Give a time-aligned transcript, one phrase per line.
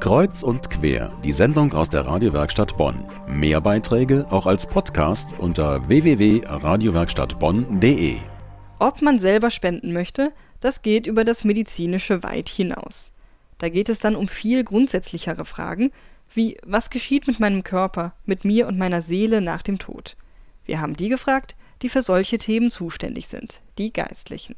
[0.00, 3.04] Kreuz und quer, die Sendung aus der Radiowerkstatt Bonn.
[3.26, 8.18] Mehr Beiträge auch als Podcast unter www.radiowerkstattbonn.de.
[8.78, 13.10] Ob man selber spenden möchte, das geht über das medizinische weit hinaus.
[13.58, 15.90] Da geht es dann um viel grundsätzlichere Fragen,
[16.32, 20.16] wie was geschieht mit meinem Körper, mit mir und meiner Seele nach dem Tod.
[20.64, 24.54] Wir haben die gefragt, die für solche Themen zuständig sind, die Geistlichen.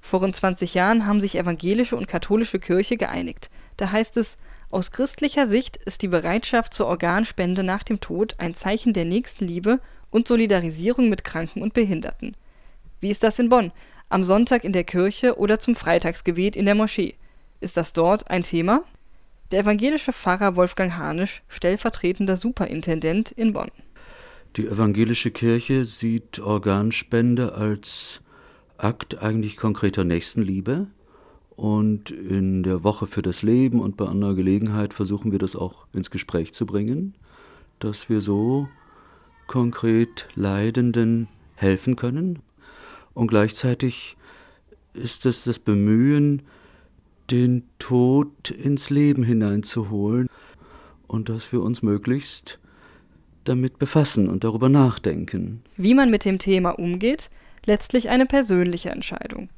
[0.00, 3.50] Vor rund 20 Jahren haben sich evangelische und katholische Kirche geeinigt.
[3.76, 4.38] Da heißt es,
[4.70, 9.80] aus christlicher Sicht ist die Bereitschaft zur Organspende nach dem Tod ein Zeichen der Nächstenliebe
[10.10, 12.36] und Solidarisierung mit Kranken und Behinderten.
[13.00, 13.72] Wie ist das in Bonn?
[14.08, 17.14] Am Sonntag in der Kirche oder zum Freitagsgebet in der Moschee?
[17.60, 18.84] Ist das dort ein Thema?
[19.50, 23.70] Der evangelische Pfarrer Wolfgang Hanisch, stellvertretender Superintendent in Bonn.
[24.56, 28.20] Die evangelische Kirche sieht Organspende als
[28.78, 30.86] Akt eigentlich konkreter Nächstenliebe.
[31.50, 35.86] Und in der Woche für das Leben und bei anderer Gelegenheit versuchen wir das auch
[35.92, 37.14] ins Gespräch zu bringen,
[37.80, 38.68] dass wir so
[39.48, 42.38] konkret Leidenden helfen können.
[43.12, 44.16] Und gleichzeitig
[44.94, 46.42] ist es das Bemühen,
[47.30, 50.28] den Tod ins Leben hineinzuholen
[51.08, 52.60] und dass wir uns möglichst
[53.44, 55.62] damit befassen und darüber nachdenken.
[55.76, 57.30] Wie man mit dem Thema umgeht,
[57.64, 59.48] letztlich eine persönliche Entscheidung.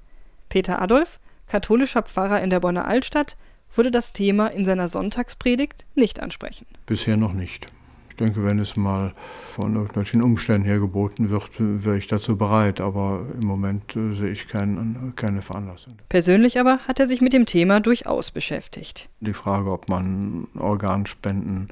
[0.49, 3.37] Peter Adolf, katholischer Pfarrer in der Bonner Altstadt,
[3.75, 6.67] würde das Thema in seiner Sonntagspredigt nicht ansprechen.
[6.87, 7.67] Bisher noch nicht.
[8.09, 9.15] Ich denke, wenn es mal
[9.55, 12.81] von irgendwelchen Umständen her geboten wird, wäre ich dazu bereit.
[12.81, 15.95] Aber im Moment äh, sehe ich kein, keine Veranlassung.
[16.11, 19.09] Persönlich aber hat er sich mit dem Thema durchaus beschäftigt.
[19.21, 21.69] Die Frage, ob man Organspenden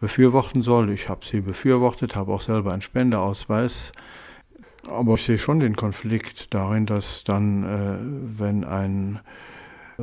[0.00, 0.90] befürworten soll.
[0.90, 3.92] Ich habe sie befürwortet, habe auch selber einen Spendeausweis.
[4.88, 9.20] Aber ich sehe schon den Konflikt darin, dass dann, äh, wenn ein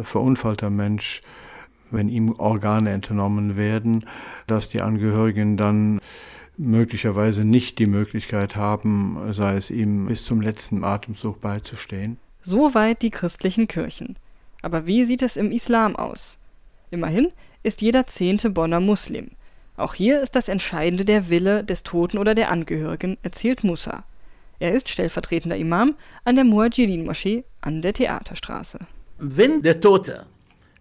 [0.02, 1.22] verunfallter Mensch,
[1.92, 4.06] wenn ihm Organe entnommen werden,
[4.48, 6.02] dass die Angehörigen dann
[6.58, 12.18] möglicherweise nicht die Möglichkeit haben, sei es ihm bis zum letzten Atemzug beizustehen.
[12.42, 14.18] Soweit die christlichen Kirchen.
[14.62, 16.38] Aber wie sieht es im Islam aus?
[16.92, 17.32] Immerhin
[17.64, 19.32] ist jeder zehnte Bonner Muslim.
[19.78, 24.04] Auch hier ist das Entscheidende der Wille des Toten oder der Angehörigen, erzählt Musa.
[24.64, 28.80] Er ist stellvertretender Imam an der Muajirin-Moschee an der Theaterstraße.
[29.18, 30.26] Wenn der Tote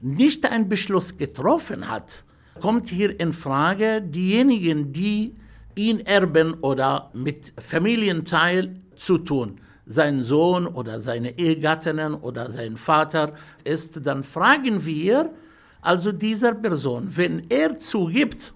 [0.00, 2.22] nicht einen Beschluss getroffen hat,
[2.60, 5.34] kommt hier in Frage, diejenigen, die
[5.74, 13.32] ihn erben oder mit Familienteil zu tun, sein Sohn oder seine Ehegattinnen oder sein Vater
[13.64, 15.32] ist, dann fragen wir
[15.80, 18.54] also dieser Person, wenn er zugibt,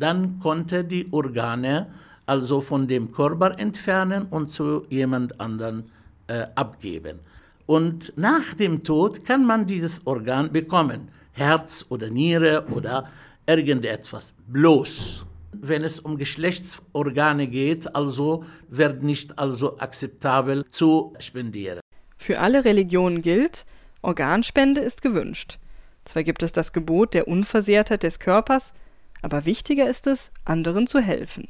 [0.00, 1.92] dann konnte die Organe
[2.26, 5.84] also von dem Körper entfernen und zu jemand anderen
[6.26, 7.18] äh, abgeben.
[7.66, 13.08] Und nach dem Tod kann man dieses Organ bekommen, Herz oder Niere oder
[13.46, 14.34] irgendetwas.
[14.48, 21.80] Bloß, wenn es um Geschlechtsorgane geht, also wird nicht also akzeptabel zu spendieren.
[22.16, 23.66] Für alle Religionen gilt,
[24.02, 25.58] Organspende ist gewünscht.
[26.04, 28.74] Zwar gibt es das Gebot der Unversehrtheit des Körpers,
[29.22, 31.48] aber wichtiger ist es, anderen zu helfen.